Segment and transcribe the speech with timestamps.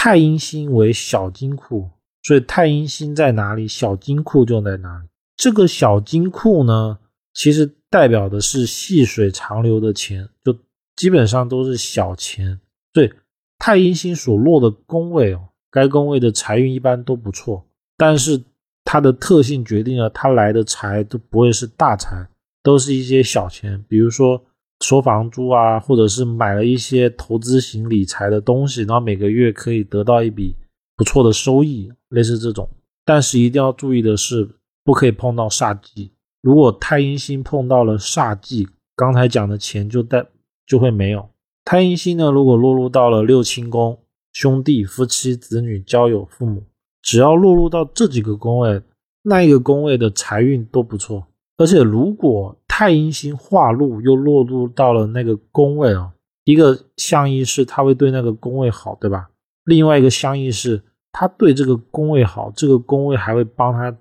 [0.00, 1.90] 太阴星为小金库，
[2.22, 5.08] 所以太阴星在哪里，小金库就在哪里。
[5.36, 6.96] 这个小金库呢，
[7.34, 10.56] 其实代表的是细水长流的钱，就
[10.94, 12.60] 基本上都是小钱。
[12.92, 13.12] 对，
[13.58, 18.40] 太阴星所落的宫位哦，该宫位的财运一般都不错，但是
[18.84, 22.28] 它的特性决定了它来的财都不会是大财，
[22.62, 24.40] 都是一些小钱，比如说
[24.80, 30.54] 收房租啊，或者是买了一些投资型理财的东西，然后每个月可以得到一笔
[30.96, 32.68] 不错的收益，类似这种。
[33.04, 34.48] 但是一定要注意的是。
[34.84, 40.24] 不可以碰到煞忌，如果太阴星碰到了煞忌，刚才讲的钱就带
[40.66, 41.28] 就会没有。
[41.62, 43.98] 太阴星呢，如果落入到了六亲宫，
[44.32, 46.62] 兄弟、夫妻、子女、交友、父母，
[47.02, 48.80] 只要落入到这几个宫位，
[49.24, 51.26] 那一个宫位的财运都不错。
[51.58, 56.12] 而且如果太阴星化禄又落入到了那个宫位啊，
[56.44, 59.28] 一个相意是他会对那个宫位好，对吧？
[59.64, 63.92] 另外一个相意是他对这个宫位好，这个宫位还会帮他。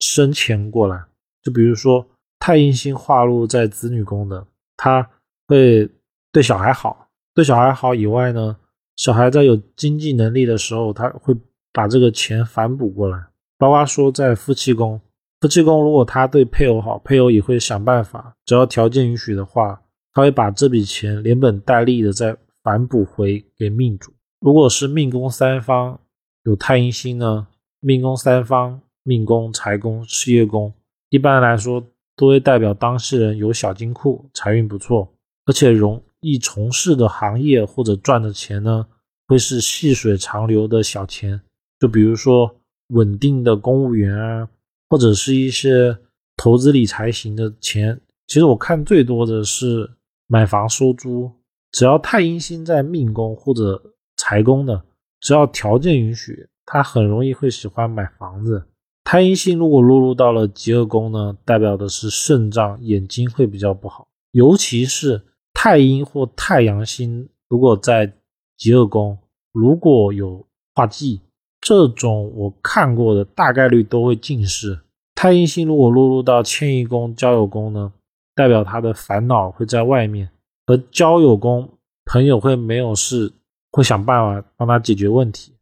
[0.00, 1.02] 生钱过来，
[1.42, 2.04] 就比如说
[2.40, 4.44] 太阴星化禄在子女宫的，
[4.76, 5.08] 他
[5.46, 5.88] 会
[6.32, 8.56] 对小孩好，对小孩好以外呢，
[8.96, 11.34] 小孩在有经济能力的时候，他会
[11.72, 13.24] 把这个钱反哺过来。
[13.56, 15.00] 包括说在夫妻宫，
[15.44, 19.78] 夫妻宫如果他对配偶好，配偶也会想办法，只要条件允许的话，
[20.14, 24.10] 他会把这笔钱连本带利的再反补回给命主。
[24.40, 26.00] 如果是命宫三方
[26.44, 27.46] 有太阴星呢，
[27.80, 28.80] 命宫三方。
[29.02, 30.72] 命宫、财宫、事业宫，
[31.10, 31.84] 一般来说
[32.16, 35.06] 都会代表当事人有小金库，财运不错，
[35.44, 38.86] 而且容易从事的行业或者赚的钱呢，
[39.26, 41.38] 会是细水长流的小钱。
[41.78, 42.50] 就比如说
[42.94, 44.48] 稳定的公务员啊，
[44.88, 45.96] 或者是一些
[46.36, 48.00] 投资理财型的钱。
[48.26, 49.90] 其实我看最多的是
[50.26, 51.30] 买房收租，
[51.72, 53.82] 只要太阴星在命宫或者
[54.16, 54.84] 财宫的，
[55.20, 58.64] 只要条件允许，他很容易会喜欢买房子。
[59.04, 68.10] 太阴星如果落入到了极恶宫呢，代表的是肾脏、眼睛会比较不好，尤其是太阴或太阳星如果在
[68.56, 69.18] 极恶宫，
[69.52, 71.20] 如果有化忌，
[71.64, 74.80] 这种我看过的大概率都会近视。
[75.14, 77.90] 太阴星如果落入到迁移宫、交友宫呢，
[78.34, 80.28] 代表他的烦恼会在外面，
[80.66, 81.66] 而交友宫
[82.04, 83.32] 朋友会没有事，
[83.72, 85.54] 会想办法帮他解决问题，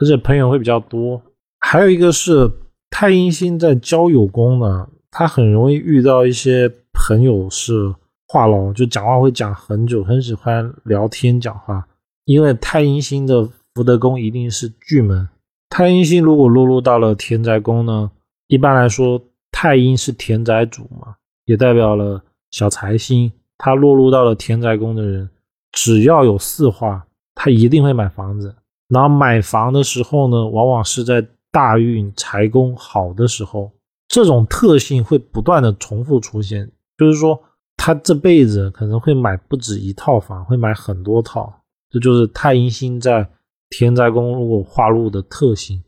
[0.00, 1.22] 而且朋友会比较多。
[1.60, 2.50] 还有一个是
[2.90, 7.94] 太阴星在交友宫呢，他很容易遇到一些朋友是
[8.26, 11.86] 话痨，就讲话会讲很久，很喜欢聊天讲话。
[12.24, 15.28] 因为太阴星的福德宫一定是巨门，
[15.68, 18.08] 太阴星如果落入到了田宅宫呢，
[18.46, 19.20] 一般来说
[19.50, 23.32] 太阴是田宅主嘛，也代表了小财星。
[23.58, 25.28] 他落入到了田宅宫的人，
[25.72, 27.04] 只要有四化，
[27.34, 28.54] 他一定会买房子。
[28.88, 33.72] 然后买房的时候呢，往往是在大运财宫好的时候，
[34.06, 36.70] 这种特性会不断的重复出现。
[36.96, 37.40] 就是说，
[37.76, 41.52] 他这辈子可能会买不止一套房，会买很多套。
[41.90, 43.28] 这就是太阴星在
[43.76, 45.82] 天灾公路化路的特性。